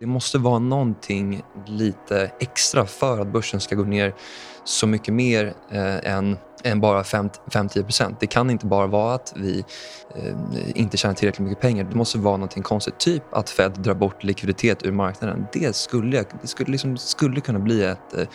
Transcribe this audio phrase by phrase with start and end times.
[0.00, 4.14] Det måste vara någonting lite extra för att börsen ska gå ner
[4.64, 9.64] så mycket mer eh, än, än bara 5-10 Det kan inte bara vara att vi
[10.14, 10.34] eh,
[10.74, 11.84] inte tjänar tillräckligt mycket pengar.
[11.84, 12.98] Det måste vara någonting konstigt.
[12.98, 15.46] Typ att Fed drar bort likviditet ur marknaden.
[15.52, 18.26] Det skulle, det skulle, liksom, skulle kunna bli ett eh,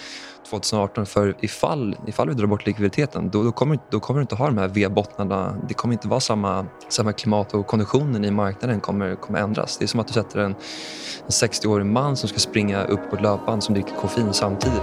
[0.50, 1.06] 2018.
[1.06, 4.46] För ifall, ifall vi drar bort likviditeten, då, då, kommer, då kommer du inte ha
[4.46, 5.58] de här V-bottnarna.
[5.68, 9.78] Det kommer inte vara samma, samma klimat och konditionen i marknaden kommer, kommer ändras.
[9.78, 10.56] Det är som att du sätter en,
[11.26, 14.82] en 60-årig man som ska springa upp på ett löpband som dricker koffein samtidigt.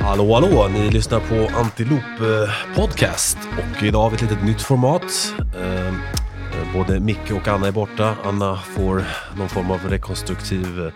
[0.00, 0.68] Hallå, hallå!
[0.72, 5.34] Ni lyssnar på Antilop eh, Podcast och idag har vi ett litet nytt format.
[5.56, 5.92] Eh, eh,
[6.74, 8.16] både Micke och Anna är borta.
[8.24, 9.04] Anna får
[9.36, 10.92] någon form av rekonstruktiv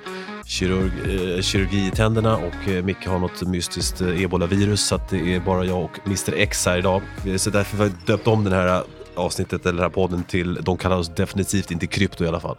[0.47, 0.91] kirurg,
[1.37, 5.65] eh, kirurgi i tänderna och Micke har något mystiskt ebolavirus så att det är bara
[5.65, 7.03] jag och Mr X här idag.
[7.37, 8.83] Så därför har vi döpt om den här
[9.17, 12.57] avsnittet eller den här podden till De kallar oss definitivt inte krypto i alla fall.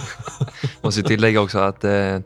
[0.80, 2.18] Måste tillägga också att eh,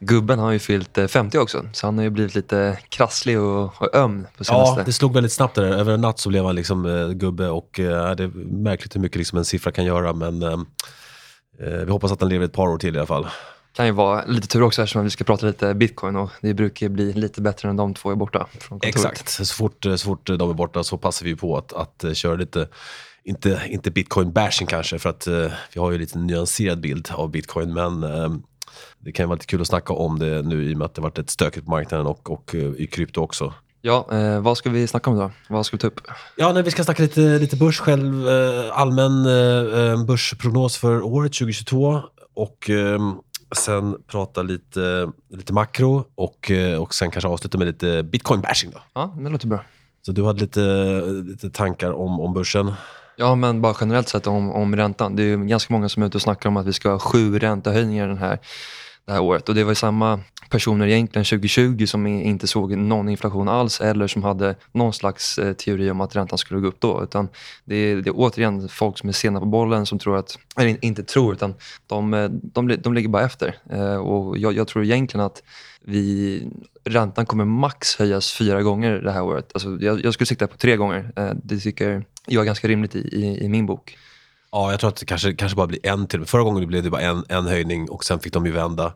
[0.00, 3.82] gubben har ju fyllt 50 eh, också, så han har ju blivit lite krasslig och,
[3.82, 4.80] och öm på senaste.
[4.80, 5.62] Ja, det slog väldigt snabbt där.
[5.62, 8.28] Över en natt så blev han liksom eh, gubbe och eh, det är
[8.62, 10.58] märkligt hur mycket liksom en siffra kan göra, men eh,
[11.60, 13.26] eh, vi hoppas att han lever ett par år till i alla fall.
[13.78, 16.88] Kan ju vara lite tur också eftersom vi ska prata lite bitcoin och det brukar
[16.88, 18.94] bli lite bättre när de två är borta från kontoret.
[18.94, 22.34] Exakt, så fort, så fort de är borta så passar vi på att, att köra
[22.34, 22.68] lite
[23.24, 27.74] inte, inte bitcoin-bashing kanske, för att eh, vi har ju lite nyanserad bild av bitcoin,
[27.74, 28.30] men eh,
[28.98, 31.00] det kan vara lite kul att snacka om det nu i och med att det
[31.00, 33.54] varit ett stökigt på marknaden och, och eh, i krypto också.
[33.80, 35.30] Ja, eh, vad ska vi snacka om då?
[35.48, 36.00] Vad ska vi ta upp?
[36.36, 41.02] Ja, nej, vi ska snacka lite, lite börs själv, eh, allmän eh, eh börsprognos för
[41.02, 42.02] året 2022
[42.34, 42.98] och eh,
[43.56, 48.70] sen prata lite, lite makro och, och sen kanske avsluta med lite bitcoin-bashing.
[48.72, 48.78] Då.
[48.92, 49.60] Ja, det låter bra.
[50.02, 50.60] Så du hade lite,
[51.26, 52.72] lite tankar om, om börsen?
[53.16, 55.16] Ja, men bara generellt sett om, om räntan.
[55.16, 57.38] Det är ganska många som är ute och snackar om att vi ska ha sju
[57.38, 58.38] räntehöjningar den här,
[59.08, 59.48] det här året.
[59.48, 60.20] Och det var samma
[60.50, 65.52] personer egentligen 2020 som inte såg någon inflation alls eller som hade någon slags eh,
[65.52, 67.02] teori om att räntan skulle gå upp då.
[67.02, 67.28] Utan
[67.64, 70.84] det är, det är återigen folk som är sena på bollen som tror att, eller
[70.84, 71.54] inte tror, utan
[71.86, 73.56] de, eh, de, de ligger bara efter.
[73.70, 75.42] Eh, och jag, jag tror egentligen att
[75.84, 76.42] vi,
[76.84, 79.50] räntan kommer max höjas fyra gånger det här året.
[79.54, 81.12] Alltså jag, jag skulle sikta på tre gånger.
[81.42, 83.96] Det tycker jag är ganska rimligt i, i, i min bok.
[84.52, 86.24] Ja, jag tror att det kanske, kanske bara blir en till.
[86.24, 88.92] Förra gången blev det bara en, en höjning och sen fick de ju vända.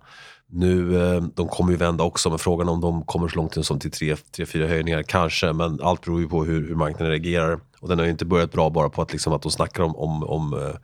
[0.54, 3.78] Nu, eh, de kommer ju vända också, men frågan om de kommer så långt som
[3.78, 5.52] till tre, tre fyra höjningar, kanske.
[5.52, 7.60] Men allt beror ju på hur, hur marknaden reagerar.
[7.80, 9.96] Och den har ju inte börjat bra bara på att, liksom, att de snackar om,
[9.96, 10.76] om, om, eh,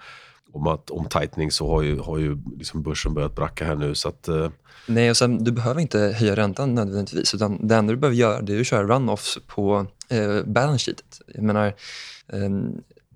[0.53, 3.95] om, att, om tightening så har ju, har ju liksom börsen börjat bracka här nu.
[3.95, 4.49] Så att, eh,
[4.87, 7.35] Nej, och sen, du behöver inte höja räntan nödvändigtvis.
[7.35, 11.21] Utan det enda du behöver göra det är att köra runoffs på eh, balance sheetet.
[11.35, 11.67] Jag menar,
[12.33, 12.51] eh,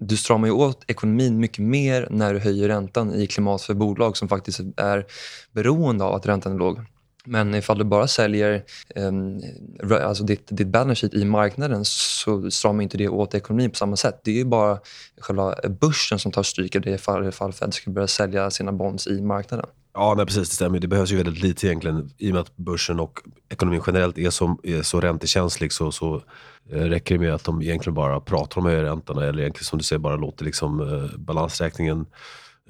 [0.08, 4.16] du stramar ju åt ekonomin mycket mer när du höjer räntan i klimat för bolag
[4.16, 5.06] som faktiskt är
[5.52, 6.78] beroende av att räntan är låg.
[7.24, 8.64] Men ifall du bara säljer
[8.94, 13.76] eh, alltså ditt, ditt balance sheet i marknaden så stramar inte det åt ekonomin på
[13.76, 14.20] samma sätt.
[14.24, 14.78] Det är bara
[15.20, 19.06] själva börsen som tar stryk i det fall, ifall Fed ska börja sälja sina bonds
[19.06, 19.66] i marknaden.
[19.94, 20.48] Ja, nej, precis.
[20.48, 20.78] Det stämmer.
[20.78, 22.10] Det behövs ju väldigt lite egentligen.
[22.18, 26.22] I och med att börsen och ekonomin generellt är så, är så räntekänslig så, så
[26.70, 29.78] eh, räcker det med att de egentligen bara pratar om höjda räntorna eller egentligen som
[29.78, 32.06] du säger bara låter liksom, eh, balansräkningen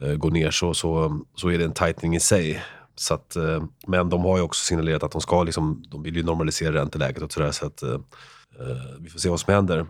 [0.00, 2.62] eh, gå ner så, så, så är det en tightening i sig.
[2.96, 6.16] Så att, eh, men de har ju också signalerat att de ska liksom, de vill
[6.16, 9.86] ju normalisera ränteläget och sådär så att eh, eh vi får se vad som händer.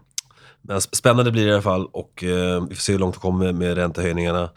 [0.62, 3.20] Men spännande blir det i alla fall och eh, vi får se hur långt de
[3.20, 4.50] kommer med räntehöjningarna.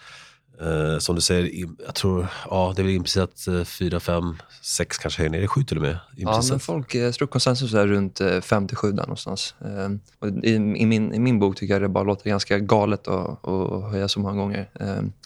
[0.62, 4.98] Uh, som du säger, jag tror ja, det är väl implicit uh, 4, 5, 6
[4.98, 5.38] kanske höjningar.
[5.38, 6.00] Är det 7 till och med?
[6.16, 9.56] Ja, men folk, jag tror konsensus är runt uh, 5-7 där någonstans.
[9.66, 13.08] Uh, och i, i, min, I min bok tycker jag det bara låter ganska galet
[13.08, 14.70] att, att höja så många gånger.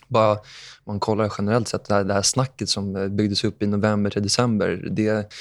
[0.10, 0.38] Bara
[0.86, 4.10] man kollar generellt sett, det här, det här snacket som eh, byggdes upp i november
[4.10, 4.88] till december.
[4.92, 5.32] Det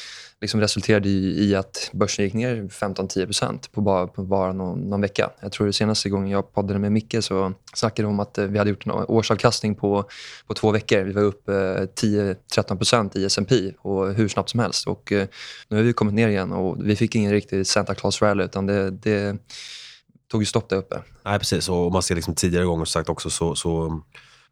[0.40, 5.00] liksom resulterade i, i att börsen gick ner 15-10 på bara, på bara någon, någon,
[5.00, 5.30] vecka.
[5.40, 8.44] Jag tror det senaste gången jag poddade med Micke så snackade de om att eh,
[8.44, 10.04] vi hade gjort en årsavkastning på,
[10.46, 11.02] på två veckor.
[11.02, 14.86] Vi var upp eh, 10-13% i S&P och hur snabbt som helst.
[14.86, 15.28] Och, eh,
[15.68, 18.66] nu har vi kommit ner igen och vi fick ingen riktig Santa Claus rally utan
[18.66, 19.36] det, det
[20.30, 21.02] tog ju stopp där uppe.
[21.24, 21.68] Nej, precis.
[21.68, 24.00] Och om man ser liksom tidigare gånger sagt också så, så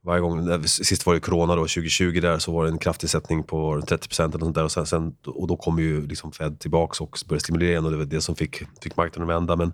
[0.07, 3.43] varje gång, sist var det corona då, 2020 där, så var det en kraftig sättning
[3.43, 4.65] på 30% eller sånt där.
[4.65, 7.91] Och, sen, sen, och då kom ju liksom Fed tillbaka och började stimulera igen och
[7.91, 9.57] det var det som fick, fick marknaden att vända.
[9.57, 9.73] Men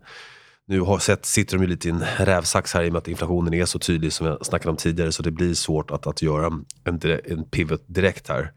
[0.66, 3.08] nu har sett, sitter de ju lite i en rävsax här i och med att
[3.08, 5.12] inflationen är så tydlig som jag snackade om tidigare.
[5.12, 6.46] Så det blir svårt att, att göra
[6.84, 8.52] en, en pivot direkt här.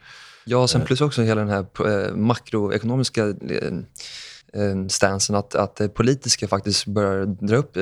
[0.46, 3.74] Ja, sen plus också hela den här eh, makroekonomiska eh,
[4.54, 7.78] eh, stansen att, att det politiska faktiskt börjar dra upp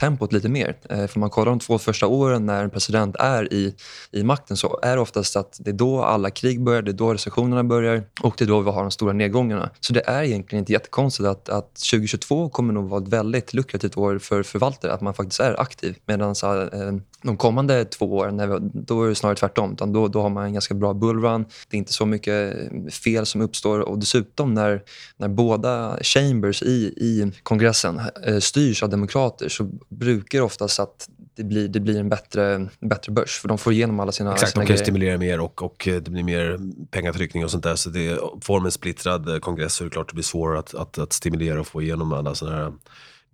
[0.00, 0.76] tempot lite mer.
[0.90, 3.74] Eh, för man kollar de två första åren när en president är i,
[4.10, 6.92] i makten så är det oftast att det är då alla krig börjar, det är
[6.92, 9.70] då recessionerna börjar och det är då vi har de stora nedgångarna.
[9.80, 13.96] Så det är egentligen inte jättekonstigt att, att 2022 kommer nog vara ett väldigt lukrativt
[13.96, 15.96] år för förvaltare, att man faktiskt är aktiv.
[16.06, 19.76] Medan eh, de kommande två åren, då är det snarare tvärtom.
[19.78, 21.44] Då, då har man en ganska bra bullrun.
[21.68, 23.80] Det är inte så mycket eh, fel som uppstår.
[23.80, 24.82] Och dessutom när,
[25.16, 31.44] när båda chambers i, i kongressen eh, styrs av demokrater så brukar oftast att det
[31.44, 33.38] blir, det blir en bättre, bättre börs.
[33.38, 34.84] För de får igenom alla sina, Exakt, sina de kan grejer.
[34.84, 36.58] stimulera mer och, och det blir mer
[36.90, 37.76] pengatryckning och sånt där.
[37.76, 40.74] Så det, får en splittrad kongress så är det klart att det blir svårare att,
[40.74, 42.72] att, att stimulera och få igenom alla såna här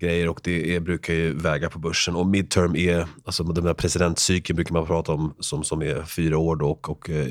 [0.01, 2.17] grejer och det är, brukar ju väga på börsen.
[2.17, 6.39] Och midterm är, alltså den där presidentcykeln brukar man prata om som, som är fyra
[6.39, 7.27] år då och, och eh,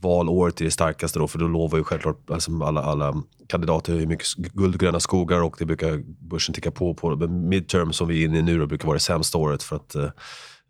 [0.00, 4.06] valåret är det starkaste då för då lovar ju självklart alltså alla, alla kandidater hur
[4.06, 7.16] mycket guld och gröna skogar och det brukar börsen ticka på på.
[7.16, 9.76] Men midterm som vi är inne i nu då brukar vara det sämsta året för
[9.76, 10.10] att eh,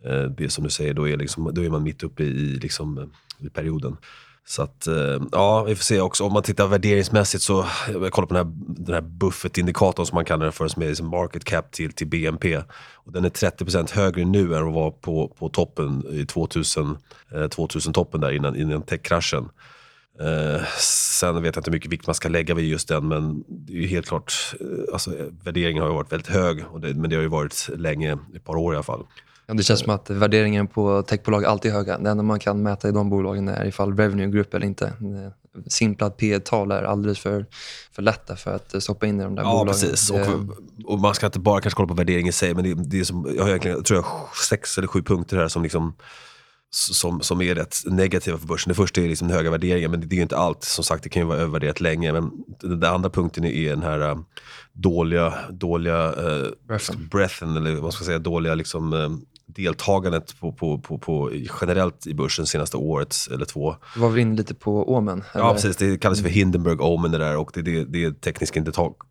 [0.04, 2.98] eh det som du säger, då är, liksom, då är man mitt uppe i, liksom,
[2.98, 3.96] eh, i perioden.
[4.48, 6.24] Så att, eh, ja, vi får se också.
[6.24, 8.54] Om man tittar värderingsmässigt så, jag kollar på den här,
[8.84, 12.06] den här buffetindikatorn som man kallar den för, som är liksom market cap till, till
[12.06, 12.56] BNP.
[12.94, 16.96] Och den är 30% högre nu än vad var på, på toppen i 2000-toppen
[17.32, 19.48] eh, 2000-toppen där innan, innan techkraschen.
[20.20, 23.44] Eh, sen vet jag inte hur mycket vikt man ska lägga vid just den, men
[23.48, 25.10] det är ju helt klart, eh, alltså,
[25.44, 28.44] värderingen har ju varit väldigt hög, och det, men det har ju varit länge, ett
[28.44, 29.04] par år i alla fall.
[29.48, 31.98] Ja, det känns som att värderingen på techbolag alltid är höga.
[31.98, 34.92] Det enda man kan mäta i de bolagen är ifall revenue grupp eller inte.
[35.66, 37.46] Simpla P tal är alldeles för,
[37.92, 39.80] för lätta för att stoppa in i de där ja, bolagen.
[39.80, 40.10] Precis.
[40.10, 40.18] Och,
[40.84, 43.04] och, man ska inte bara kanske kolla på värdering i sig, men det, det är
[43.04, 44.06] som, jag har egentligen tror jag,
[44.48, 45.94] sex eller sju punkter här som liksom
[46.70, 48.68] som, som är rätt negativa för börsen.
[48.68, 50.64] Det första är liksom den höga värderingen, men det, är inte allt.
[50.64, 52.12] Som sagt, det kan ju vara övervärderat länge.
[52.12, 52.30] Men
[52.60, 54.18] den andra punkten är den här
[54.72, 57.08] dåliga, dåliga uh, breathen.
[57.10, 59.10] breathen, eller vad ska jag säga, dåliga liksom, uh,
[59.58, 63.76] deltagandet på, på, på, på, generellt i börsen senaste året eller två.
[63.94, 65.24] Du var väl inne lite på Omen?
[65.32, 65.44] Eller?
[65.44, 65.76] Ja, precis.
[65.76, 68.56] Det kallas för Hindenburg Omen det där och det, det, det är en teknisk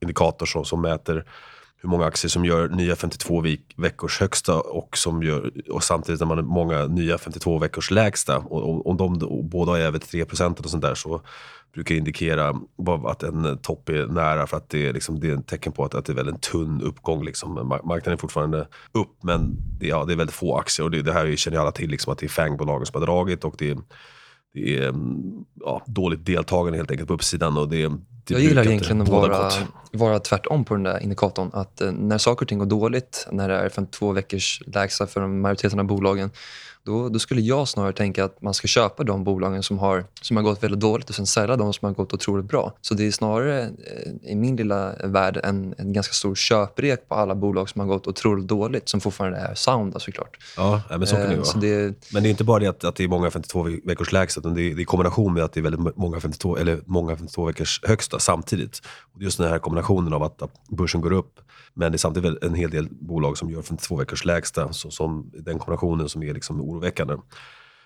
[0.01, 1.25] indikator som, som mäter
[1.81, 3.43] hur många aktier som gör nya 52
[3.75, 8.37] veckors högsta och, som gör, och samtidigt när man har många nya 52 veckors lägsta.
[8.37, 11.21] Och om de och båda är över 3% och sånt där så
[11.73, 12.55] brukar indikera
[13.05, 15.85] att en topp är nära för att det är, liksom, det är ett tecken på
[15.85, 17.25] att, att det är väl en tunn uppgång.
[17.25, 17.53] Liksom.
[17.83, 21.13] Marknaden är fortfarande upp men det, ja, det är väldigt få aktier och det, det
[21.13, 23.77] här känner alla till, liksom, att det är FANG-bolagen som har dragit och det är,
[24.53, 25.21] det är mm,
[25.55, 27.57] ja, dåligt deltagande helt enkelt på uppsidan.
[27.57, 27.91] Och det, är,
[28.29, 29.51] jag gillar egentligen att vara,
[29.91, 31.49] vara tvärtom på den där indikatorn.
[31.53, 35.27] Att eh, när saker och ting går dåligt, när det är 52 veckors lägsta för
[35.27, 36.31] majoriteten av bolagen,
[36.87, 40.37] då, då, skulle jag snarare tänka att man ska köpa de bolagen som har, som
[40.37, 42.73] har gått väldigt dåligt och sen sälja de som har gått otroligt bra.
[42.81, 47.15] Så det är snarare eh, i min lilla värld en, en ganska stor köprek på
[47.15, 50.37] alla bolag som har gått otroligt dåligt som fortfarande är sounda såklart.
[50.57, 51.59] Ja, men så kan det eh, vara.
[51.59, 54.39] Det, men det är inte bara det att, att det är många 52 veckors lägsta
[54.39, 57.15] utan det är, det är kombination med att det är väldigt många 52, eller många
[57.15, 58.81] 52 veckors högsta samtidigt.
[59.15, 61.39] Och just den här kombinationen av att, att börsen går upp
[61.73, 64.73] men det är samtidigt en hel del bolag som gör 52 veckors lägsta.
[64.73, 67.15] Så, som den kombinationen som är liksom oroväckande.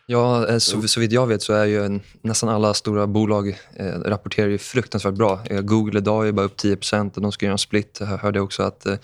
[0.06, 3.60] Ja, eh, så, så vitt jag vet så är ju en, nästan alla stora bolag
[3.76, 5.40] eh, rapporterar ju fruktansvärt bra.
[5.46, 7.98] Eh, Google idag är bara upp 10% och de ska göra en split.
[8.00, 8.98] Jag hörde också att eh,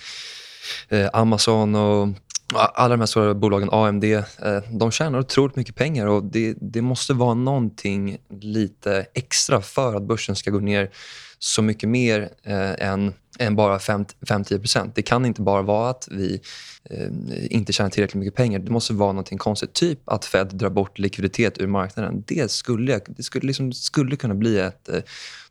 [0.89, 2.07] eh Amazon och
[2.53, 4.23] alla de här stora bolagen, AMD, eh,
[4.71, 10.03] de tjänar otroligt mycket pengar och det, det måste vara någonting lite extra för att
[10.03, 10.89] börsen ska gå ner
[11.39, 16.41] så mycket mer eh, än, än bara 5-10 Det kan inte bara vara att vi
[16.89, 17.07] eh,
[17.49, 18.59] inte tjänar tillräckligt mycket pengar.
[18.59, 19.73] Det måste vara något konstigt.
[19.73, 22.23] Typ att Fed drar bort likviditet ur marknaden.
[22.27, 25.01] Det skulle, det skulle, liksom, skulle kunna bli ett eh,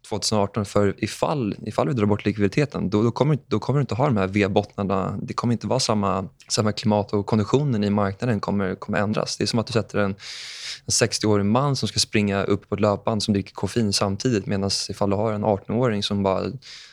[0.08, 0.64] 2018.
[0.64, 4.06] För ifall, ifall vi drar bort likviditeten, då, då, kommer, då kommer du inte ha
[4.06, 5.18] de här V-bottnarna.
[5.22, 9.36] Det kommer inte vara samma, samma klimat och konditionen i marknaden kommer, kommer ändras.
[9.36, 10.14] Det är som att du sätter en,
[10.84, 14.70] en 60-årig man som ska springa upp på ett löpband som dricker koffein samtidigt medan
[14.90, 16.42] ifall du har en 18-åring som bara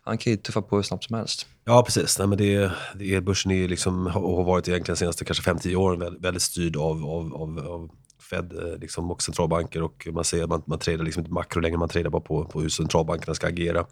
[0.03, 1.47] han kan ju tuffa på hur snabbt som helst.
[1.65, 2.19] Ja, precis.
[2.19, 5.99] Nej, men det, det, börsen är liksom, har varit egentligen de senaste kanske 5-10 åren
[5.99, 7.89] väldigt, väldigt styrd av, av, av, av
[8.29, 11.59] Fed eh, liksom, och centralbanker och man säger att man, man tradar liksom inte makro
[11.59, 13.85] längre, man tradar bara på, på hur centralbankerna ska agera.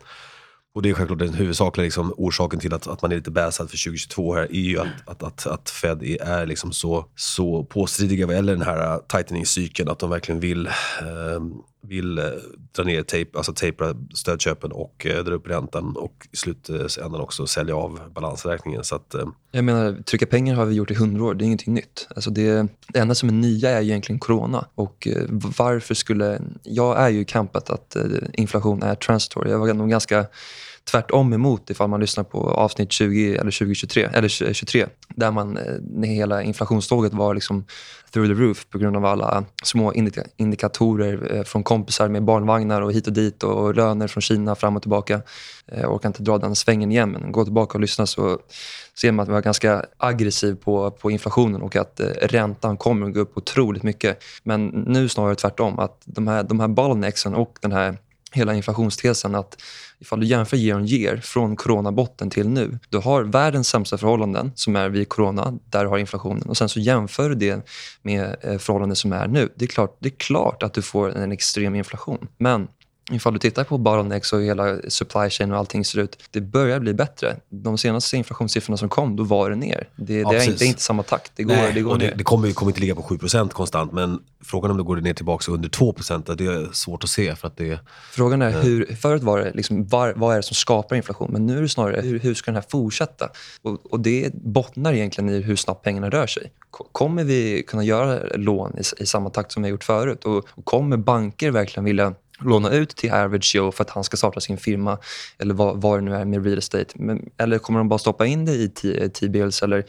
[0.73, 3.69] Och det är självklart den huvudsakliga liksom, orsaken till att, att man är lite bäsad
[3.69, 8.27] för 2022 här är ju att, att, att, att Fed är liksom så, så påstridiga
[8.27, 11.41] vad gäller den här äh, tightening-cykeln att de verkligen vill eh,
[11.81, 12.25] vill eh,
[12.75, 17.47] dra ner, tape, alltså tapera stödköpen och eh, dra upp räntan och i slutändan också
[17.47, 18.83] sälja av balansräkningen.
[18.83, 21.45] Så att, eh, Jag menar, trycka pengar har vi gjort i hundra år, det är
[21.45, 22.07] ingenting nytt.
[22.15, 24.65] Alltså det, det enda som är nya är egentligen corona.
[24.75, 25.23] Och eh,
[25.57, 26.41] varför skulle...
[26.63, 29.51] Jag är ju i campet att eh, inflation är transitory.
[29.51, 30.25] Jag var nog ganska
[30.91, 35.63] tvärtom emot ifall man lyssnar på avsnitt 20 eller 2023, eller 23, där man, eh,
[35.81, 37.65] när hela inflationståget var liksom
[38.13, 39.93] through the roof på grund av alla små
[40.37, 44.75] indikatorer eh, från kompisar med barnvagnar och hit och dit och löner från Kina fram
[44.75, 45.21] och tillbaka.
[45.65, 48.39] Jag orkar inte dra den svängen igen, men gå tillbaka och lyssna så
[49.01, 53.13] ser man att vi var ganska aggressiv på, på inflationen och att räntan kommer att
[53.13, 54.23] gå upp otroligt mycket.
[54.43, 57.97] Men nu snarare tvärtom, att de här, de här bottlenecksen och den här
[58.31, 59.57] hela inflationstesen att
[60.01, 62.79] ifall du jämför year on year från coronabotten till nu.
[62.89, 66.43] Du har världens sämsta förhållanden som är vid corona, där du har inflationen.
[66.49, 67.67] Och Sen så jämför du det
[68.01, 69.49] med eh, förhållanden som är nu.
[69.55, 72.27] Det är klart, det är klart att du får en extrem inflation.
[72.37, 72.67] Men
[73.09, 76.79] Ifall du tittar på bottlenecks och hela supply chain och allting ser ut, det börjar
[76.79, 77.35] bli bättre.
[77.49, 79.87] De senaste inflationssiffrorna som kom, då var det ner.
[79.95, 81.31] Det, ja, det, är, inte, det är, inte, samma takt.
[81.35, 82.13] Det går, Nej, det går ner.
[82.15, 85.51] Det kommer, kommer inte ligga på 7% konstant, men frågan om det går ner tillbaka
[85.51, 85.95] under 2
[86.37, 87.35] det är svårt att se.
[87.35, 87.79] För att det,
[88.11, 91.29] frågan är, hur, förut var det liksom, var, vad är det som skapar inflation?
[91.31, 93.29] Men nu är det snarare, hur, hur ska den här fortsätta?
[93.61, 96.51] Och, och det bottnar egentligen i hur snabbt pengarna rör sig.
[96.91, 100.25] Kommer vi kunna göra lån i, i samma takt som vi har gjort förut?
[100.25, 104.17] Och, och kommer banker verkligen vilja låna ut till Average Joe för att han ska
[104.17, 104.97] starta sin firma
[105.37, 106.93] eller vad, vad det nu är med real estate.
[106.95, 109.85] Men, eller kommer de bara stoppa in det i eh, T-bills eller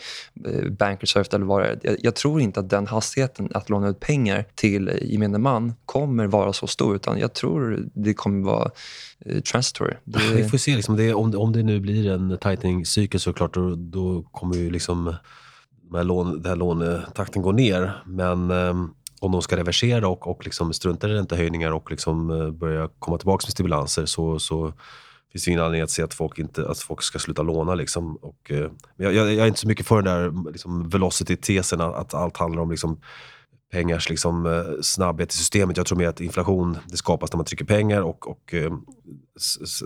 [0.46, 1.78] eh, Bankersurf eller vad det är.
[1.82, 5.74] Jag, jag, tror inte att den hastigheten att låna ut pengar till eh, gemene man
[5.86, 8.70] kommer vara så stor utan jag tror det kommer vara
[9.26, 9.94] eh, transitory.
[10.04, 10.18] Det...
[10.34, 10.76] Vi får se.
[10.76, 15.14] Liksom, det, om, om det nu blir en tightening-cykel såklart då, då kommer ju liksom
[15.92, 18.02] den här, lån, den här lånetakten gå ner.
[18.06, 18.74] Men eh,
[19.22, 23.18] om de ska reversera och, och liksom strunta i räntehöjningar och liksom eh, börja komma
[23.18, 24.72] tillbaka med stimulanser så, så
[25.32, 27.74] finns det ingen anledning att se att folk, inte, att folk ska sluta låna.
[27.74, 28.16] Liksom.
[28.16, 32.36] Och, eh, jag, jag, är inte så mycket för den där liksom, velocity-tesen att allt
[32.36, 33.00] handlar om liksom,
[33.72, 35.76] pengars liksom, eh, snabbhet i systemet.
[35.76, 38.72] Jag tror mer att inflation det skapas när man trycker pengar och, och eh,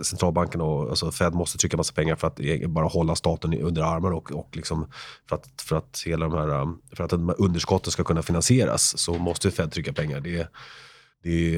[0.03, 3.81] centralbanken och alltså Fed måste trycka massa pengar för att e-, bara hålla staten under
[3.81, 4.15] armarna.
[4.15, 4.87] och, och liksom
[5.29, 8.21] för, att, för, att hela de här, eh, för att de här underskotten ska kunna
[8.21, 10.19] finansieras så måste Fed trycka pengar.
[10.19, 10.47] Det är,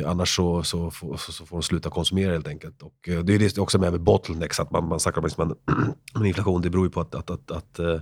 [0.05, 2.81] annars så, så, så, så, får de sluta konsumera helt enkelt.
[2.81, 5.55] Och eh, det är det också med, med bottlenecks, att man, man snackar om liksom
[6.15, 7.95] en, inflation, det beror ju på att, att, att, att, eh,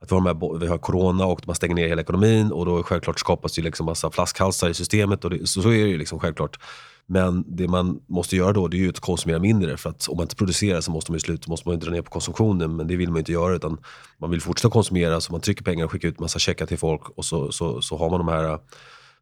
[0.00, 2.82] att vi, har med, vi har corona och man stänger ner hela ekonomin och då
[2.82, 5.24] självklart skapas det liksom massa flaskhalsar i systemet.
[5.24, 6.58] Och det, så, så är det ju liksom självklart.
[7.06, 9.76] Men det man måste göra då det är ju att konsumera mindre.
[9.76, 12.02] För att om man inte producerar så måste man ju sluta, måste man dra ner
[12.02, 12.76] på konsumtionen.
[12.76, 13.78] Men det vill man inte göra utan
[14.18, 15.20] man vill fortsätta konsumera.
[15.20, 17.96] Så man trycker pengar och skickar ut massa checkar till folk och så, så, så
[17.96, 18.58] har man de här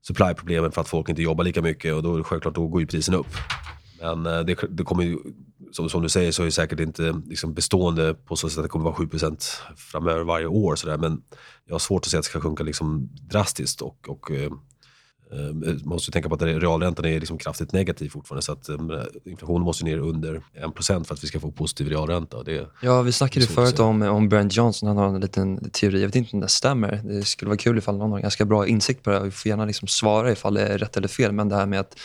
[0.07, 3.19] supply-problemen för att folk inte jobbar lika mycket och då självklart då går ju priserna
[3.19, 3.35] upp.
[4.01, 5.19] Men eh, det, det kommer ju,
[5.73, 8.65] som, som, du säger så är det säkert inte liksom bestående på så sätt att
[8.65, 10.77] det kommer vara 7% framöver varje år.
[10.77, 10.99] Så där.
[10.99, 11.23] Men
[11.67, 13.83] jag har svårt att se att det ska sjunka liksom drastiskt.
[13.83, 14.51] Och, och eh,
[15.53, 18.43] man måste tänka på att realräntan är liksom kraftigt negativ fortfarande.
[18.43, 18.77] Så att, eh,
[19.25, 22.43] inflationen måste ner under 1% för att vi ska få positiv realränta.
[22.43, 24.89] Det ja, vi snackade förut om, om Brent Johnson.
[24.89, 26.01] Han har en liten teori.
[26.01, 27.01] Jag vet inte om det stämmer.
[27.05, 29.21] Det skulle vara kul ifall någon har ganska bra insikt på det.
[29.21, 31.33] Vi får gärna liksom svara ifall det är rätt eller fel.
[31.33, 31.97] Men det här med att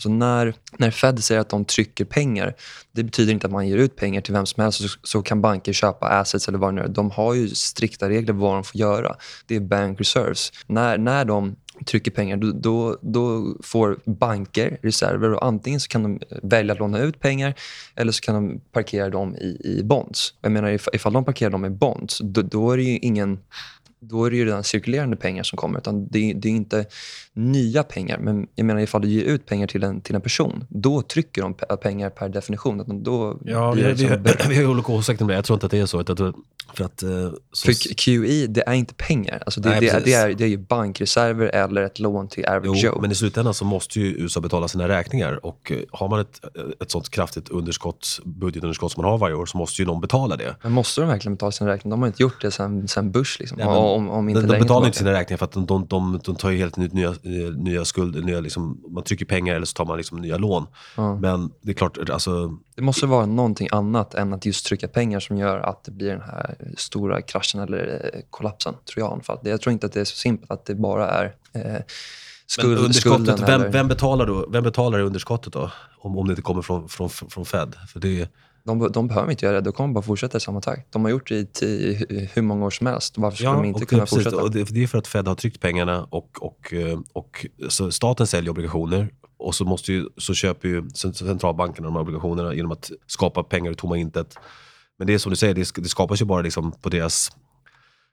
[0.00, 2.54] Alltså när, när Fed säger att de trycker pengar,
[2.92, 5.40] det betyder inte att man ger ut pengar till vem som helst så, så kan
[5.40, 6.88] banker köpa assets eller vad det nu är.
[6.88, 9.16] De har ju strikta regler för vad de får göra.
[9.46, 10.52] Det är bank reserves.
[10.66, 11.56] När, när de
[11.86, 16.98] trycker pengar, då, då, får banker reserver och antingen så kan de välja att låna
[16.98, 17.54] ut pengar
[17.96, 20.34] eller så kan de parkera dem i, i bonds.
[20.40, 23.38] Jag menar, ifall de parkerar dem i bonds, då, då är det ju ingen
[24.00, 25.78] då är det redan cirkulerande pengar som kommer.
[25.78, 26.86] Utan det, det, är inte
[27.32, 28.18] nya pengar.
[28.18, 31.42] Men jag menar ifall du ger ut pengar till en, till en person, då trycker
[31.42, 33.02] de pengar per definition.
[33.02, 34.08] Då ja, vi, vi,
[34.48, 35.34] vi har olika åsikter om det.
[35.34, 36.00] Jag tror inte att det är så.
[36.00, 36.20] Att,
[36.74, 37.08] för att, eh,
[37.52, 37.66] så...
[37.66, 39.42] För QE, det är inte pengar.
[39.46, 42.80] Alltså det, Nej, det, det, är, det är ju bankreserver eller ett lån till average
[42.82, 43.00] jo, Joe.
[43.00, 45.46] Men i slutändan så måste ju USA betala sina räkningar.
[45.46, 46.40] Och eh, har man ett,
[46.82, 50.36] ett sånt kraftigt underskott, budgetunderskott som man har varje år så måste ju någon betala
[50.36, 50.56] det.
[50.62, 51.96] Men måste de verkligen betala sina räkningar?
[51.96, 53.40] De har inte gjort det sen, sen Bush.
[53.40, 53.58] Liksom.
[53.58, 56.20] Ja, om, om inte de, de betalar inte sina räkningar för att de, de, de,
[56.24, 57.14] de tar ju helt nya,
[57.56, 58.22] nya skulder.
[58.22, 60.66] Nya, liksom, man trycker pengar eller så tar man liksom nya lån.
[60.96, 61.16] Ja.
[61.16, 62.58] Men det är klart, alltså...
[62.74, 66.10] Det måste vara någonting annat än att just trycka pengar som gör att det blir
[66.10, 69.24] den här stora kraschen eller eh, kollapsen, tror jag.
[69.24, 71.82] För jag tror inte att det är så simpelt att det bara är eh,
[72.46, 75.70] skuld, underskottet, vem, vem, betalar då, vem betalar underskottet då?
[75.98, 77.74] Om, om det inte kommer från, från, från Fed?
[77.92, 78.28] För det,
[78.64, 79.62] de, de behöver inte göra det.
[79.62, 80.92] De kommer bara fortsätta i samma takt.
[80.92, 83.18] De har gjort det i hur många år som helst.
[83.18, 84.42] Varför skulle ja, de inte kunna precis, fortsätta?
[84.42, 87.90] Och det, det, är för att Fed har tryckt pengarna och, och, eh, och så
[87.90, 92.72] staten säljer obligationer och så, måste ju, så köper ju centralbankerna de här obligationerna genom
[92.72, 94.34] att skapa pengar ur tomma intet.
[95.00, 97.30] Men det är som du säger, det, det skapas ju bara liksom på deras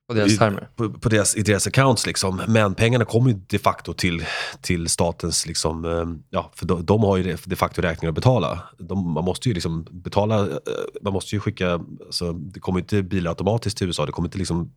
[0.07, 0.69] På deras i, termer.
[0.75, 2.05] på, på deras, i deras accounts.
[2.05, 2.41] Liksom.
[2.47, 4.25] Men pengarna kommer ju de facto till,
[4.61, 8.59] till statens, liksom, eh, ja, för de, de har ju de facto räkningar att betala.
[8.77, 10.57] De, man måste ju liksom betala, eh,
[11.01, 11.73] man måste ju skicka,
[12.05, 14.71] alltså, det kommer inte bilar automatiskt till USA, det kommer inte liksom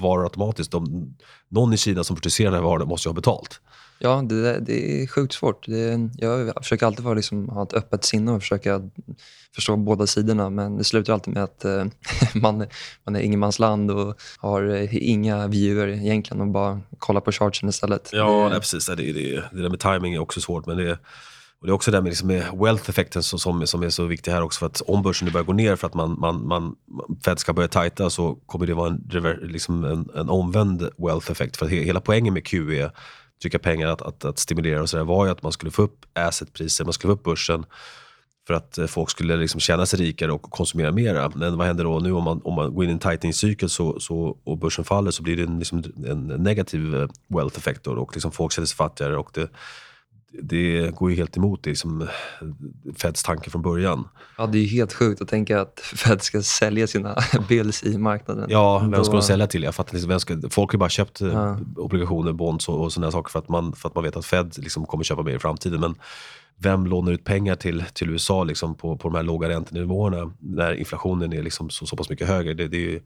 [0.00, 0.70] varor automatiskt.
[0.70, 1.14] De,
[1.48, 3.60] någon i Kina som producerar den här varan måste ju ha betalt.
[4.02, 5.66] Ja, det, det är sjukt svårt.
[5.66, 8.90] Det, jag försöker alltid vara, liksom, ha ett öppet sinne och försöka
[9.54, 10.50] förstå båda sidorna.
[10.50, 11.84] Men det slutar alltid med att eh,
[12.34, 12.66] man,
[13.04, 18.10] man är ingenmansland och har eh, inga viewer egentligen och bara kollar på chartsen istället.
[18.12, 18.86] Ja, det, nej, precis.
[18.86, 19.12] Det, det,
[19.52, 20.66] det, där med timing är också svårt.
[20.66, 20.98] Men det,
[21.60, 24.32] och det är också det med, liksom med wealth-effekten som, som, som är så viktig
[24.32, 24.58] här också.
[24.58, 26.76] För att om börsen nu börjar gå ner för att man, man, man,
[27.24, 31.56] Fed ska börja tajta så kommer det vara en, liksom en, en omvänd wealth-effekt.
[31.56, 32.90] För att he, hela poängen med QE
[33.42, 36.06] trycka pengar att, att, att stimulera och sådär var ju att man skulle få upp
[36.12, 37.64] assetpriser, man skulle få upp börsen
[38.46, 41.32] för att eh, folk skulle liksom känna sig rikare och konsumera mera.
[41.34, 44.00] Men vad händer då nu om man, om man går in i en tightening-cykel så,
[44.00, 48.10] så, och börsen faller så blir det en, liksom en negativ eh, wealth effekt och
[48.14, 49.16] liksom folk känner sig fattigare.
[49.16, 49.50] Och det,
[50.42, 52.08] det går ju helt emot det, liksom,
[52.96, 54.08] Feds tanke från början.
[54.38, 57.16] Ja, det är ju helt sjukt att tänka att Fed ska sälja sina
[57.48, 58.46] bills i marknaden.
[58.50, 59.62] Ja, vem ska de sälja till?
[59.62, 60.08] Jag fattar.
[60.08, 61.58] Vem ska, folk har ju bara köpt eh, Ja.
[61.76, 64.58] obligationer, bonds och, och sådana saker för att, man, för att man vet att Fed
[64.58, 65.80] liksom kommer köpa mer i framtiden.
[65.80, 65.94] Men
[66.56, 70.72] vem lånar ut pengar till, till USA liksom på, på de här låga räntenivåerna när
[70.74, 72.54] inflationen är liksom så, så pass mycket högre?
[72.54, 73.02] Det, det,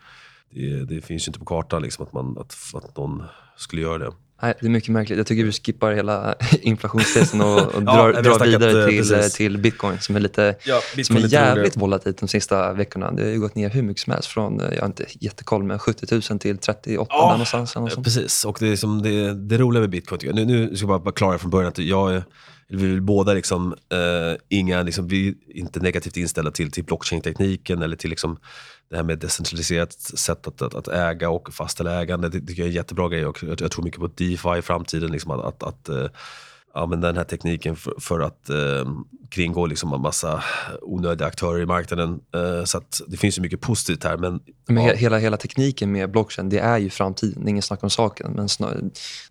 [0.50, 3.22] det, det finns ju inte på kartan liksom att, man, att, att någon
[3.56, 4.12] skulle göra det.
[4.44, 5.16] Nej, det är mycket märkligt.
[5.18, 8.98] Jag tycker vi skippar hela inflationstesten och, och Ja, drar, drar snackat, vidare eh, till,
[8.98, 9.32] precis.
[9.34, 13.10] till bitcoin som är, lite, Ja, som är jävligt volatilt de sista veckorna.
[13.12, 15.78] Det har gått ner hur mycket som helst från, eh, jag har inte jättekoll, men
[15.78, 17.76] 70 000 till 38 Ja, där någonstans.
[17.76, 18.02] eller.
[18.02, 21.02] Precis, och det, är som det, det roliga med bitcoin, jag, nu, nu ska jag
[21.02, 22.24] bara, klara från början att jag är-
[22.68, 27.82] vi väl båda liksom, eh, inga, liksom, vi är inte negativt inställda till, till blockchain-tekniken
[27.82, 28.38] eller till liksom,
[28.88, 32.28] det här med decentraliserat sätt att, att, att äga och fastställa ägande.
[32.28, 34.62] Det tycker jag är en jättebra grej och jag, jag tror mycket på DeFi i
[34.62, 35.12] framtiden.
[35.12, 36.06] Liksom, att, att, att eh,
[36.74, 38.56] använda den här tekniken för, för att eh,
[39.28, 40.42] kringgå liksom en massa
[40.82, 42.20] onödiga aktörer i marknaden.
[42.34, 44.16] Eh, så det finns ju mycket positivt här.
[44.16, 47.44] Men, Men he- hela, hela tekniken med blockchain, det är ju framtiden.
[47.44, 48.32] Det är ingen snack om saken.
[48.32, 48.80] Men snar,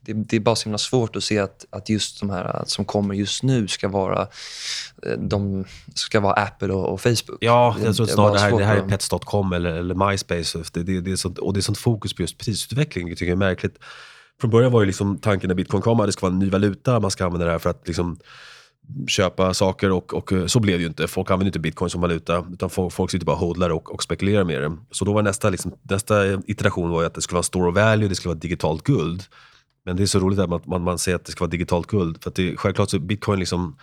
[0.01, 2.85] det, det är bara så himla svårt att se att, att just de här som
[2.85, 4.21] kommer just nu ska vara,
[5.05, 7.37] eh, de ska vara Apple och, och Facebook.
[7.39, 10.63] Ja, jag tror snarare det här, det här är pets.com eller, eller MySpace.
[10.73, 13.25] Det, det, det är sånt, och det är sånt fokus på just prisutveckling, det tycker
[13.25, 13.75] jag är märkligt.
[14.43, 16.49] Från början var ju liksom tanken när bitcoin kom att det ska vara en ny
[16.49, 18.17] valuta, man ska använda det här för att liksom
[19.07, 21.07] köpa saker och, och eh, så blev det ju inte.
[21.07, 24.03] Folk använder inte bitcoin som valuta, utan folk, folk sitter bara och hodlar och, och
[24.03, 24.77] spekulerar med det.
[24.91, 27.75] Så då var nästa, liksom, nästa iteration var ju att det skulle vara store of
[27.75, 29.23] value, det skulle vara digitalt guld.
[29.85, 31.87] Men det är så roligt att man, man, man säger att det ska vara digitalt
[31.87, 32.23] guld.
[32.23, 33.77] För att det, självklart så bitcoin liksom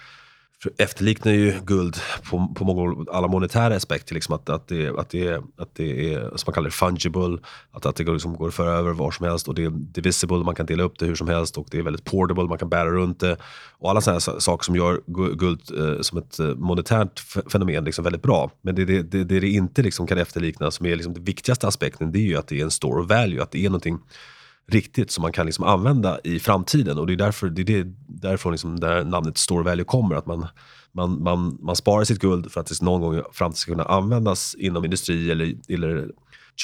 [0.79, 1.97] efterliknar ju guld
[2.31, 4.15] på, på många, alla monetära aspekter.
[4.15, 7.39] Liksom att, att, det, att, det, att det är, som man kallar det, fungible.
[7.71, 9.49] Att, att det går, liksom, går att föra över var som helst.
[9.49, 11.59] Och det är divisible, man kan dela upp det hur som helst.
[11.59, 13.37] Och det är väldigt portable, man kan bära runt det.
[13.79, 15.01] Och alla sådana saker som gör
[15.35, 17.21] guld eh, som ett eh, monetärt
[17.53, 18.51] fenomen liksom väldigt bra.
[18.63, 21.69] Men det det, det, det, det inte liksom kan efterlikna, som är liksom den viktigaste
[21.69, 23.43] aspekten, det är ju att det är en store of value.
[23.43, 23.99] Att det är någonting
[24.75, 26.99] riktigt som man kan liksom använda i framtiden.
[26.99, 30.15] Och det är därför, det är det, därifrån liksom där namnet store value kommer.
[30.15, 30.47] Att man,
[30.93, 33.85] man, man, man sparar sitt guld för att det någon gång i framtiden ska kunna
[33.85, 36.09] användas inom industri eller, eller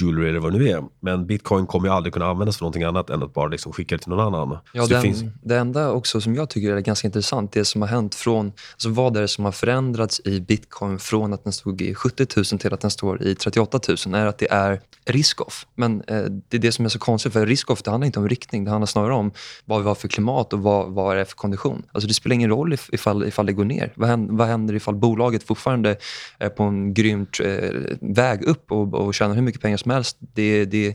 [0.00, 0.85] jewelry eller vad det nu är.
[1.00, 3.96] Men bitcoin kommer ju aldrig kunna användas för någonting annat än att bara liksom skicka
[3.96, 4.59] det till någon annan.
[4.72, 7.82] Ja, det den, finns, det enda också som jag tycker är ganska intressant, det som
[7.82, 11.52] har hänt från, alltså vad är det som har förändrats i bitcoin från att den
[11.52, 14.80] stod i 70 000 till att den står i 38 000, är att det är
[15.04, 15.66] risk-off.
[15.74, 18.28] Men eh, det är det som är så konstigt, för risk-off det handlar inte om
[18.28, 19.32] riktning, det handlar snarare om
[19.64, 21.82] vad vi har för klimat och vad, vad det är för kondition.
[21.92, 23.92] Alltså det spelar ingen roll if, ifall, ifall det går ner.
[23.96, 25.96] Vad händer, vad händer ifall bolaget fortfarande
[26.38, 30.16] är på en grymt eh, väg upp och, och tjänar hur mycket pengar som helst?
[30.20, 30.88] Det, det,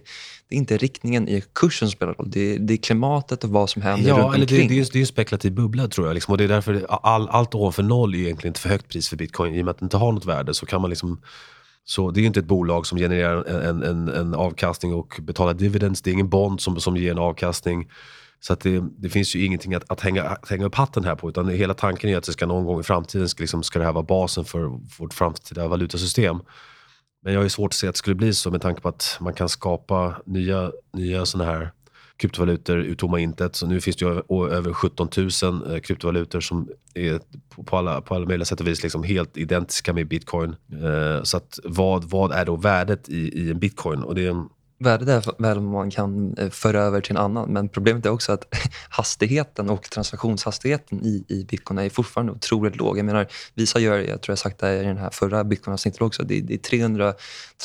[0.49, 3.69] det är inte riktningen i kursen som spelar roll, det, det är klimatet och vad
[3.69, 4.67] som händer Ja, runt eller det, omkring.
[4.67, 6.13] det, är, ju- det är en spekulativ bubbla tror jag.
[6.13, 6.31] Liksom.
[6.31, 9.09] Och det är därför det- all, allt ovanför noll är egentligen inte för högt pris
[9.09, 9.55] för bitcoin.
[9.55, 11.21] I och med att det inte har något värde så kan man liksom
[11.85, 15.53] så det är ju inte ett bolag som genererar en, en, en avkastning och betalar
[15.53, 16.01] dividends.
[16.01, 17.89] Det är ingen bond som, som ger en avkastning.
[18.39, 21.29] Så det, det finns ju ingenting att, att, hänga, att hänga upp hatten här på.
[21.29, 23.85] Utan hela tanken är att det ska någon gång i framtiden ska, liksom, ska det
[23.85, 26.39] här vara basen för vårt framtida valutasystem.
[27.23, 28.89] Men jag har ju svårt att se att det skulle bli så med tanke på
[28.89, 31.71] att man kan skapa nya, nya sådana här
[32.17, 33.55] kryptovalutor ur tomma intet.
[33.55, 35.07] Så nu finns det ju över 17
[35.43, 37.19] 000 eh, kryptovalutor som är
[37.65, 40.55] på- alla, på alla möjliga sätt och vis liksom helt identiska med bitcoin.
[40.71, 44.03] Eh, så att vad, vad är då värdet i, i en bitcoin?
[44.03, 44.45] Och det,
[44.81, 47.53] värdet är väl om man kan eh, föra över till en annan.
[47.53, 48.55] Men problemet är också att
[48.89, 52.97] hastigheten och transaktionshastigheten i, i bitcoin är fortfarande otroligt låg.
[52.97, 56.23] Jag menar, Visa gör, jag tror jag sagt det i den här förra bitcoin-avsnittet också,
[56.23, 57.13] det, det, är 300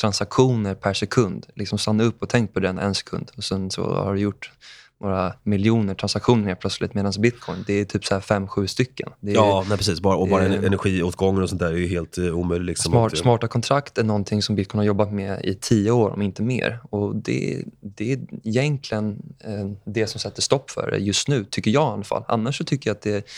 [0.01, 1.45] transaktioner per sekund.
[1.55, 4.51] Liksom stanna upp och tänk på den en sekund och sen så har du gjort
[4.99, 9.09] några miljoner transaktioner plötsligt medan bitcoin det är typ så här fem, sju stycken.
[9.21, 9.99] Är, ja, nej, precis.
[9.99, 12.67] Bara, och bara är, energiåtgången och sånt där är ju helt uh, omöjligt.
[12.67, 16.21] Liksom smart, smarta kontrakt är någonting som bitcoin har jobbat med i tio år, om
[16.21, 16.79] inte mer.
[16.89, 21.71] Och Det, det är egentligen eh, det som sätter stopp för det just nu, tycker
[21.71, 22.23] jag i alla fall.
[22.27, 23.29] Annars tycker jag att det,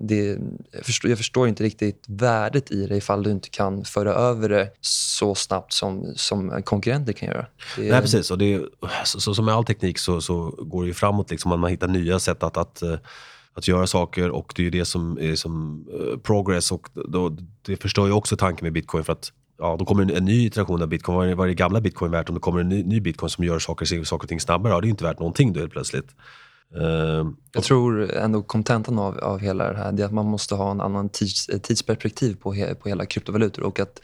[0.00, 0.38] det
[0.72, 4.48] jag, förstår, jag förstår inte riktigt värdet i det ifall du inte kan föra över
[4.48, 7.46] det så snabbt som, som konkurrenter kan göra.
[7.76, 8.30] Det, nej, precis.
[8.30, 8.62] Och det,
[9.04, 11.30] så, så, som med all teknik så, så går ju framåt.
[11.30, 12.94] Liksom, man hittar nya sätt att, att, eh,
[13.54, 16.72] att göra saker och det är ju det som är som eh, progress.
[16.72, 19.04] Och då, det förstör ju också tanken med bitcoin.
[19.04, 21.16] för att ja, då kommer en, en ny iteration av bitcoin.
[21.16, 23.30] Vad är, vad är det gamla bitcoin värt om det kommer en ny, ny bitcoin
[23.30, 24.72] som gör saker, saker och ting snabbare?
[24.72, 26.14] Ja, det är inte värt någonting då helt plötsligt.
[26.76, 30.70] Uh, jag tror ändå kontentan av, av hela det här är att man måste ha
[30.70, 34.00] en annan tids, tidsperspektiv på, he, på hela kryptovalutor och att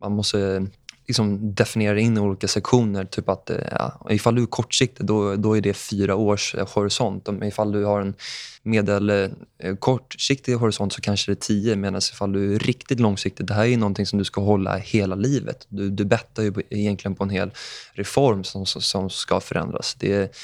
[0.00, 0.66] man måste
[1.06, 3.04] liksom definiera in olika sektioner.
[3.04, 6.68] Typ att eh, ja, ifall du är kortsiktig, då, då är det fyra års eh,
[6.74, 7.28] horisont.
[7.28, 8.14] Om ifall du har en
[8.62, 11.76] medel eh, kortsiktig horisont så kanske det är tio.
[11.76, 15.14] Medan ifall du är riktigt långsiktig, det här är någonting som du ska hålla hela
[15.14, 15.66] livet.
[15.68, 17.50] Du, du bettar ju egentligen på en hel
[17.92, 19.94] reform som, som ska förändras.
[19.94, 20.36] Det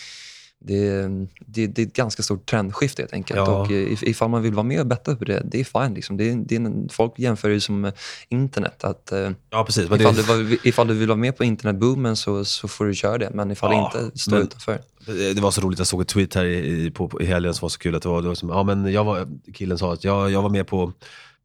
[0.61, 1.09] det,
[1.47, 3.39] det, det, är ett ganska stort trendskifte helt enkelt.
[3.39, 3.61] Ja.
[3.61, 3.71] Och
[4.03, 5.95] ifall man vill vara med och betta på det, det är fine.
[5.95, 6.17] Liksom.
[6.17, 7.93] Det, det, folk jämför det som
[8.29, 8.85] internet.
[8.85, 9.85] Att, eh, ja, precis.
[9.85, 13.31] ifall, du, ifall du vill vara med på internetboomen så, så får du köra det.
[13.35, 14.81] Men ifall ja, inte, stå men, utanför.
[15.07, 17.69] Det var så roligt, jag såg ett tweet här i, på, i helgen som var
[17.69, 17.95] så kul.
[17.95, 20.43] Att det var, det var som, ja, men jag var, killen sa att jag, jag
[20.43, 20.93] var med på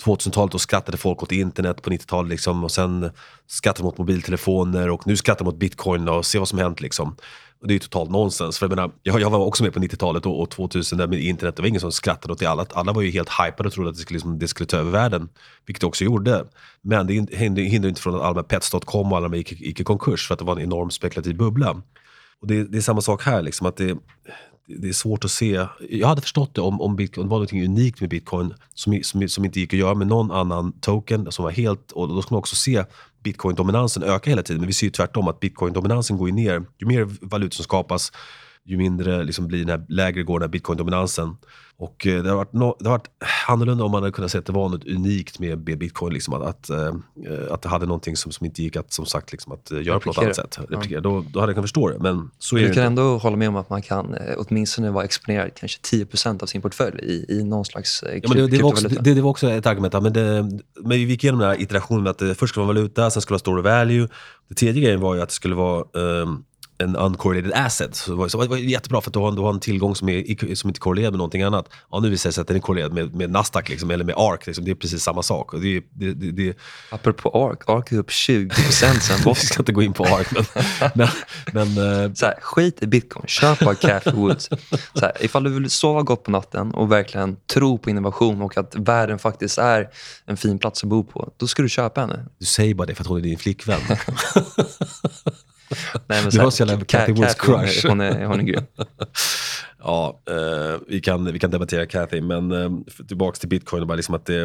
[0.04, 2.30] 2000-talet och skrattade folk åt internet på 90-talet.
[2.30, 3.10] Liksom, och sen
[3.48, 6.82] skrattade mot mobiltelefoner och nu skrattar mot bitcoin och se vad som hänt.
[6.82, 7.16] Liksom.
[7.64, 8.60] Och det är ju totalt nonsens.
[8.60, 11.20] För jag, menar, jag, jag var också med på 90-talet och, och 2000 där med
[11.20, 11.56] internet.
[11.56, 12.46] Det var ingen som skrattade åt det.
[12.46, 14.78] Alla, alla var ju helt hypade och trodde att det skulle, liksom, det skulle ta
[14.78, 15.30] över världen.
[15.66, 16.46] Vilket det också gjorde.
[16.82, 19.84] Men det hindrar inte från att alla med Pets.com och alla med gick, gick i
[19.84, 21.82] konkurs för att det var en enorm spekulativ bubbla.
[22.42, 23.42] Och det, det är samma sak här.
[23.42, 23.98] Liksom, att det,
[24.68, 25.66] det är svårt att se.
[25.90, 29.46] Jag hade förstått det om, om bitcoin var något unikt med bitcoin som, som, som
[29.46, 32.40] inte gick att göra med någon annan token som var helt, och då ska man
[32.40, 32.84] också se
[33.24, 34.62] bitcoin-dominansen öka hela tiden.
[34.62, 36.64] Men vi ser ju tvärtom att bitcoin-dominansen går ner.
[36.78, 38.12] Ju mer valutor som skapas,
[38.66, 41.38] ju mindre liksom blir den här, lägre går den här bitcoin-dominansen.
[41.78, 43.10] Och eh, det har, varit no, det har varit
[43.48, 46.14] annorlunda om man hade kunnat se att det var något unikt med bitcoin.
[46.14, 46.94] Liksom, att, att, äh,
[47.50, 50.10] att det hade någonting som, som inte gick att, som sagt, liksom, att göra på
[50.10, 50.58] något annat sätt.
[50.90, 51.02] Ja.
[51.02, 52.00] Då, då hade jag kunnat förstå det.
[52.00, 53.02] Men så är du det kan inte.
[53.02, 57.00] ändå hålla med om att man kan åtminstone vara exponerad kanske 10% av sin portfölj
[57.04, 59.66] i, i någon slags ja, men det, det, var också, det, det, var också ett
[59.66, 59.94] argument.
[59.94, 60.42] Men, det,
[60.80, 63.22] men vi gick igenom den här iterationen med att det först skulle vara valuta, sen
[63.22, 64.08] skulle det vara store value.
[64.50, 66.44] Det tredje grejen var ju att det skulle vara um,
[66.84, 67.96] en uncorrelated asset.
[67.96, 69.96] Så det, var, så det var jättebra för att du har, du har en tillgång
[69.96, 71.70] som, är, som inte är korrelerad med någonting annat.
[71.92, 74.16] Ja, nu visar det sig att den är korrelerad med, med Nasdaq liksom, eller med
[74.18, 74.48] ARK.
[74.48, 74.66] Liksom.
[74.66, 75.52] Det är precis samma sak.
[75.52, 76.58] Det, det, det, det...
[76.90, 80.28] Apropå ARK, ARK är upp 20 sen Vi ska inte gå in på ARK.
[80.32, 80.46] Men,
[81.54, 84.50] men, men, eh, så här, skit i bitcoin, köp bara Cathy Woods.
[84.94, 88.58] Så här, ifall du vill sova gott på natten och verkligen tro på innovation och
[88.58, 89.90] att världen faktiskt är
[90.26, 92.26] en fin plats att bo på, då ska du köpa henne.
[92.40, 93.82] Du säger bara det för att hon är din flickvän.
[96.08, 97.88] Nej, men du har så jävla Cathy Woods crush.
[97.88, 98.66] Hon är, hon är grym.
[99.80, 102.70] ja, eh, vi, kan, vi kan debattera Cathy, men eh,
[103.08, 103.88] tillbaka till bitcoin.
[103.88, 104.42] Bara liksom att det,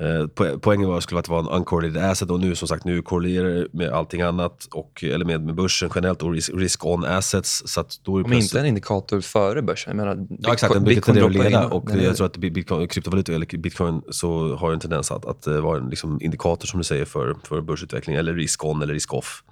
[0.00, 3.02] eh, poängen var skulle att det var en uncorrelated asset och nu som sagt nu
[3.02, 7.62] korrelerar det med allting annat, och, eller med, med börsen generellt och risk-on assets.
[7.66, 9.90] Så att då är Om inte en indikator före börsen.
[9.90, 12.88] Jag menar, bitcoin, ja exakt, den brukar tendera att leda och jag tror att bitcoin,
[12.88, 16.84] kryptovalutor eller bitcoin så har en tendens att, att vara en liksom indikator som du
[16.84, 19.42] säger för, för börsutveckling eller risk-on eller risk-off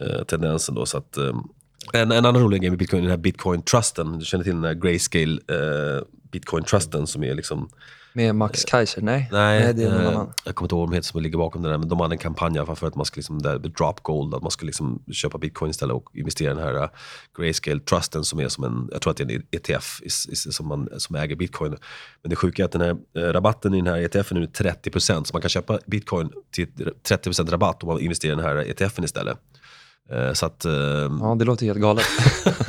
[0.00, 0.74] eh, tendensen.
[0.74, 1.36] Då, så att, eh,
[1.92, 4.18] en, en annan rolig grej med bitcoin är den här bitcoin-trusten.
[4.18, 7.68] Du känner till den här grayscale eh, bitcoin-trusten som är liksom
[8.16, 9.02] med Max eh, Kaiser?
[9.02, 10.32] Nej, nej, nej det är någon eh, annan.
[10.44, 12.66] Jag kommer inte ihåg heter som ligger bakom det där, men de hade en kampanj
[12.76, 15.94] för att man ska liksom, där, drop gold, att man ska liksom köpa bitcoin istället
[15.96, 16.88] och investera i den här
[17.38, 20.00] grayscale trusten som är som en, jag tror att det är en ETF
[20.34, 21.76] som, man, som äger bitcoin.
[22.22, 25.32] Men det sjuka är att den här rabatten i den här ETFen är 30%, så
[25.32, 26.68] man kan köpa bitcoin till
[27.08, 29.38] 30% rabatt om man investerar i den här ETFen istället.
[30.12, 32.04] Eh, så att, ehm, ja, det låter helt galet.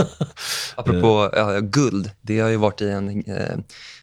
[0.75, 3.57] Apropå ja, guld, det har ju varit i en, eh,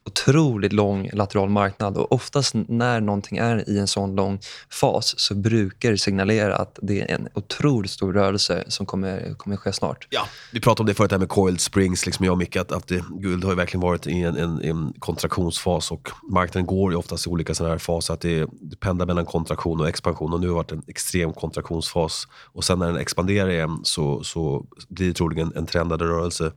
[0.07, 4.41] otroligt lång lateral marknad och oftast när någonting är i en sån lång
[4.71, 9.57] fas så brukar det signalera att det är en otroligt stor rörelse som kommer, kommer
[9.57, 10.07] ske snart.
[10.11, 12.73] Ja, vi pratade om det förut, här med coiled springs, liksom jag och Micke, att,
[12.73, 16.93] att det, guld har ju verkligen varit i en, en, en kontraktionsfas och marknaden går
[16.93, 18.15] ju oftast i olika sådana här faser.
[18.15, 21.33] Att det, det pendlar mellan kontraktion och expansion och nu har det varit en extrem
[21.33, 22.29] kontraktionsfas.
[22.53, 26.53] Och sen när den expanderar igen så, så blir det troligen en trendad rörelse.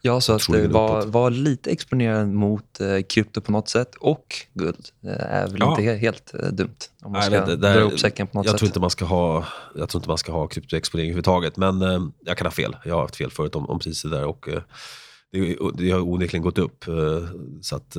[0.00, 4.88] Ja, så att vara var lite exponerad mot eh, krypto på något sätt och guld
[5.04, 5.70] eh, är väl ja.
[5.70, 6.76] inte helt eh, dumt.
[7.02, 8.58] Om man ska Nej, dra ihop säcken på något jag sätt.
[8.58, 9.44] Tror inte man ska ha,
[9.74, 11.56] jag tror inte man ska ha kryptoexponering överhuvudtaget.
[11.56, 12.76] Men eh, jag kan ha fel.
[12.84, 14.24] Jag har haft fel förut om, om priser där.
[14.24, 14.62] Och, eh,
[15.32, 16.88] det, det, har onekligen gått upp.
[16.88, 16.94] Eh,
[17.60, 17.96] så att,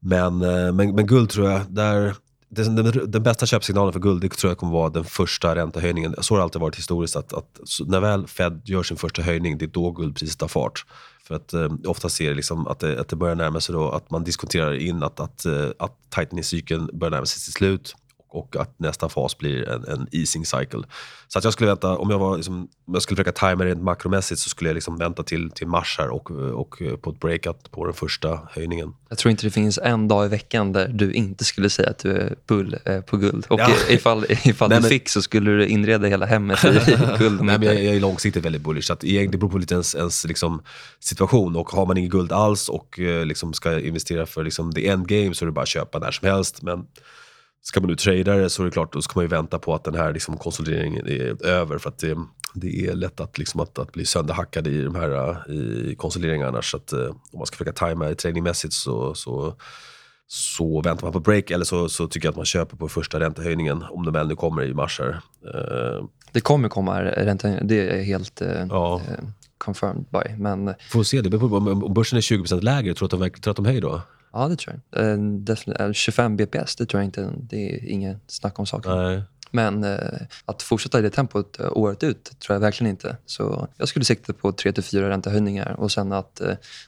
[0.00, 2.14] men, men, men guld tror jag, där
[2.50, 6.14] den, den, den, bästa köpsignalen för guld det tror jag kommer vara den första räntehöjningen.
[6.18, 7.16] Så har det alltid varit historiskt.
[7.16, 10.84] att, att när väl Fed gör sin första höjning, det är då guldpriset tar fart.
[11.24, 14.10] För att eh, ofta ser liksom att, det, att det börjar närma sig då, att
[14.10, 17.94] man diskuterar in att, att, eh, att tightening-cykeln börjar närma sig sitt slut
[18.30, 20.82] och att nästa fas blir en, en easing cycle.
[21.28, 22.54] Så att jag skulle vänta, om jag, var liksom,
[22.86, 25.96] om jag skulle försöka tajma rent makromässigt så skulle jag liksom vänta till, till mars
[25.98, 28.94] här och, och på ett breakout på den första höjningen.
[29.08, 31.98] Jag tror inte det finns en dag i veckan där du inte skulle säga att
[31.98, 33.46] du är bull eh, på guld.
[33.48, 33.70] Och ja.
[33.88, 34.88] ifall, ifall Nej, du men...
[34.88, 36.68] fick så skulle du inreda hela hemmet i
[37.18, 37.42] guld.
[37.42, 38.86] Nej, men jag, jag, är långsiktigt väldigt bullish.
[38.86, 40.62] Så att, det beror på lite ens, ens liksom,
[41.00, 41.56] situation.
[41.56, 45.08] Och har man inget guld alls och eh, liksom ska investera för liksom, the end
[45.08, 46.62] game så är det bara att köpa när som helst.
[46.62, 46.86] Men
[47.62, 49.74] Ska man nu trada det så är det klart, då ska man ju vänta på
[49.74, 51.78] att den här liksom konsolideringen är över.
[51.78, 52.16] För att det,
[52.54, 56.62] det är lätt att, liksom att, att bli sönderhackad i de här i konsolideringarna.
[56.62, 59.54] Så att, eh, om man ska försöka tajma tradingmässigt så, så,
[60.26, 61.50] så väntar man på break.
[61.50, 64.36] Eller så, så tycker jag att man köper på första räntehöjningen, om den väl nu
[64.36, 65.00] kommer i mars.
[65.00, 65.20] Här.
[65.54, 69.00] Eh, det kommer komma räntehöjning, det är helt eh, ja.
[69.58, 70.36] confirmed by.
[70.38, 70.74] Men...
[70.90, 73.56] Får se, det beror på om börsen är 20% lägre, tror du att de, att
[73.56, 74.02] de höjer då?
[74.32, 75.18] Ja, det tror jag.
[75.88, 77.32] Uh, 25 bps, det tror jag inte.
[77.36, 79.22] Det är inget snack om saken.
[79.50, 79.98] Men uh,
[80.44, 83.16] att fortsätta i det tempot uh, året ut tror jag verkligen inte.
[83.26, 86.40] Så jag skulle sikta på 3-4 räntehöjningar och sen att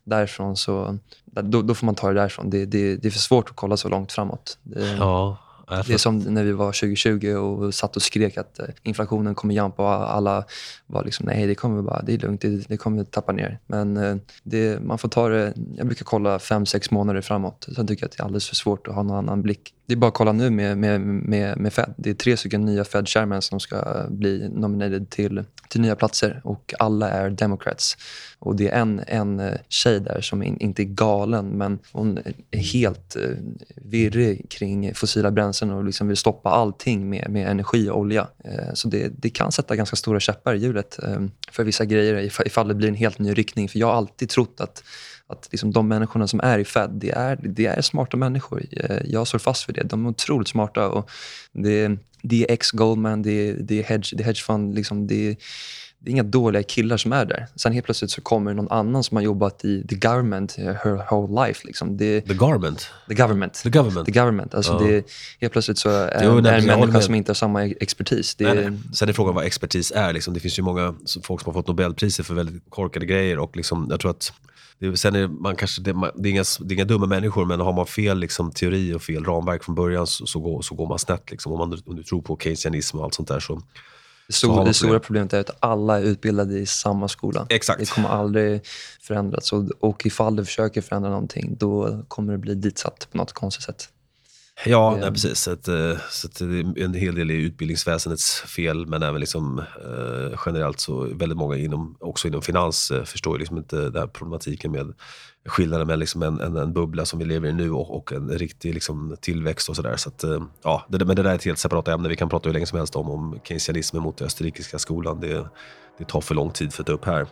[0.05, 0.99] därifrån så...
[1.25, 2.51] Då, då, får man ta det därifrån.
[2.51, 4.59] Det, det, det är för svårt att kolla så långt framåt.
[4.63, 5.39] Det, ja.
[5.69, 9.55] Det är som när vi var 2020 och satt och skrek att eh, inflationen kommer
[9.55, 10.45] jumpa och alla
[10.87, 13.59] var liksom nej, det kommer bara, det är lugnt, det, det kommer tappa ner.
[13.67, 17.69] Men eh, det, man får ta det, jag brukar kolla fem sex månader framåt.
[17.77, 19.75] Sen tycker jag att det är alldeles för svårt att ha någon annan blick.
[19.93, 21.95] Det är bara att kolla nu med, med, med, med Fed.
[21.97, 26.41] Det är tre stycken nya Fed chairmans som ska bli nominerade till, till nya platser
[26.45, 27.97] och alla är democrats.
[28.39, 32.19] Och det är en, en eh, tjej där som inte är galen men hon
[32.51, 33.23] är helt eh,
[33.77, 38.29] virrig kring fossila bränslen och liksom vill stoppa allting med, med energi och olja.
[38.45, 40.99] Eh, så det, det kan sätta ganska stora käppar i hjulet
[41.51, 43.69] för vissa grejer ifall det blir en helt ny riktning.
[43.69, 44.85] För jag har alltid trott att
[45.33, 48.63] att liksom de människorna som är i Fed, det är, det är smarta människor.
[48.71, 49.83] Eh, jag står fast vid det.
[49.83, 50.89] De är otroligt smarta.
[50.89, 51.11] Och
[51.53, 54.75] det, det är ex-Goldman, det är, det är hedge, det är hedgefund.
[54.75, 55.37] Liksom det,
[56.05, 57.47] det är inga dåliga killar som är där.
[57.57, 61.47] Sen helt plötsligt så kommer någon annan som har jobbat i the government her whole
[61.47, 61.67] life.
[61.67, 61.97] Liksom.
[61.97, 62.91] Det, the government?
[63.09, 63.55] The government.
[63.55, 64.07] The government.
[64.07, 64.55] The government.
[64.55, 64.87] Alltså uh.
[64.87, 65.05] det,
[65.41, 68.35] helt plötsligt så är jo, nej, en människa som inte har samma expertis.
[68.35, 68.79] Det, nej, nej.
[68.95, 70.13] Sen är frågan vad expertis är.
[70.13, 70.35] Liksom.
[70.35, 73.39] Det finns ju många folk som har fått Nobelpriser för väldigt korkade grejer.
[73.39, 74.33] Och liksom, jag tror att
[74.79, 77.61] det, sen är man kanske, det, det, är inga, det är inga dumma människor, men
[77.61, 80.87] har man fel liksom, teori och fel ramverk från början så, så, går, så går
[80.87, 81.31] man snett.
[81.31, 81.53] Liksom.
[81.53, 83.63] Om, man, om du tror på keynesianism och allt sånt där så
[84.27, 87.47] det, stor, det stora problemet är att alla är utbildade i samma skola.
[87.49, 87.81] Exakt.
[87.81, 88.61] Det kommer aldrig
[89.01, 89.53] förändras.
[89.53, 93.65] Och, och ifall du försöker förändra någonting, då kommer det bli ditsatt på något konstigt
[93.65, 93.89] sätt.
[94.67, 95.39] Ja, nej, precis.
[95.41, 100.39] Så, att, eh, så att en hel del är utbildningsväsendets fel, men även liksom, eh,
[100.47, 104.73] generellt så väldigt många inom, också inom finans eh, förstår liksom inte den här problematiken
[104.73, 104.95] med
[105.45, 108.29] skillnaden mellan liksom en, en, en, bubbla som vi lever i nu och, och en
[108.29, 109.97] riktig liksom, tillväxt och sådär.
[109.97, 112.09] Så eh, ja, det, men det där är ett helt separat ämne.
[112.09, 115.21] Vi kan prata hur länge som helst om, om keynesianismen mot den österrikiska skolan.
[115.21, 115.47] Det,
[115.99, 117.27] det tar för lång tid för att ta upp här.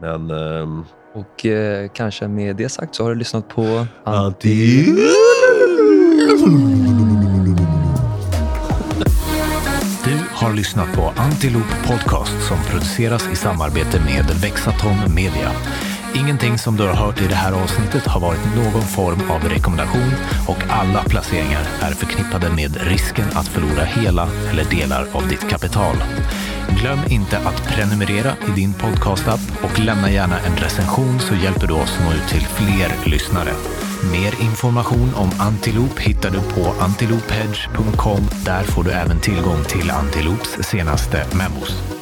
[0.00, 0.84] Men, ehm...
[1.14, 4.84] och eh, kanske med det sagt så har du lyssnat på Anti...
[10.04, 15.52] Du har lyssnat på Antiloop Podcast som produceras i samarbete med Vexatom Media.
[16.14, 20.12] Ingenting som du har hört i det här avsnittet har varit någon form av rekommendation
[20.48, 25.96] och alla placeringar är förknippade med risken att förlora hela eller delar av ditt kapital.
[26.80, 31.74] Glöm inte att prenumerera i din podcastapp och lämna gärna en recension så hjälper du
[31.74, 33.52] oss nå ut till fler lyssnare.
[34.12, 38.28] Mer information om Antiloop hittar du på antilophedge.com.
[38.44, 41.99] Där får du även tillgång till Antiloops senaste memos.